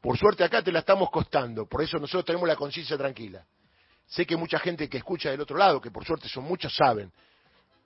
Por 0.00 0.16
suerte 0.16 0.42
acá 0.42 0.62
te 0.64 0.72
la 0.72 0.78
estamos 0.78 1.10
costando, 1.10 1.66
por 1.66 1.82
eso 1.82 1.98
nosotros 1.98 2.24
tenemos 2.24 2.48
la 2.48 2.56
conciencia 2.56 2.96
tranquila. 2.96 3.46
Sé 4.06 4.26
que 4.26 4.36
mucha 4.36 4.58
gente 4.58 4.88
que 4.88 4.98
escucha 4.98 5.30
del 5.30 5.40
otro 5.40 5.56
lado, 5.56 5.80
que 5.80 5.90
por 5.90 6.04
suerte 6.04 6.28
son 6.28 6.44
muchos, 6.44 6.74
saben. 6.74 7.12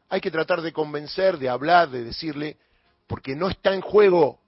Hay 0.09 0.21
que 0.21 0.31
tratar 0.31 0.61
de 0.61 0.73
convencer, 0.73 1.39
de 1.39 1.49
hablar, 1.49 1.91
de 1.91 2.05
decirle, 2.05 2.57
porque 3.07 3.35
no 3.35 3.49
está 3.49 3.75
en 3.75 3.81
juego 3.81 4.41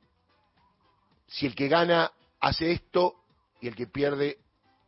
si 1.26 1.46
el 1.46 1.54
que 1.54 1.68
gana 1.68 2.10
hace 2.40 2.72
esto 2.72 3.16
y 3.60 3.68
el 3.68 3.76
que 3.76 3.86
pierde 3.86 4.38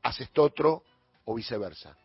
hace 0.02 0.24
esto 0.24 0.42
otro 0.42 0.82
o 1.24 1.34
viceversa. 1.34 1.96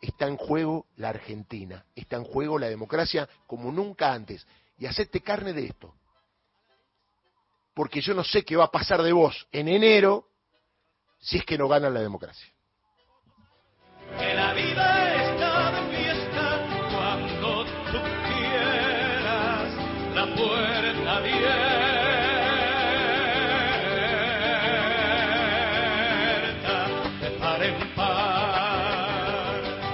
Está 0.00 0.26
en 0.26 0.36
juego 0.36 0.86
la 0.96 1.10
Argentina, 1.10 1.84
está 1.94 2.16
en 2.16 2.24
juego 2.24 2.58
la 2.58 2.68
democracia 2.68 3.28
como 3.46 3.72
nunca 3.72 4.12
antes. 4.12 4.46
Y 4.78 4.86
hacete 4.86 5.20
carne 5.20 5.52
de 5.52 5.66
esto. 5.66 5.94
Porque 7.74 8.00
yo 8.00 8.14
no 8.14 8.24
sé 8.24 8.44
qué 8.44 8.56
va 8.56 8.64
a 8.64 8.70
pasar 8.70 9.02
de 9.02 9.12
vos 9.12 9.46
en 9.52 9.68
enero 9.68 10.28
si 11.18 11.38
es 11.38 11.44
que 11.44 11.58
no 11.58 11.68
gana 11.68 11.90
la 11.90 12.00
democracia 12.00 12.55
que 14.18 14.34
la 14.34 14.52
vida 14.54 14.65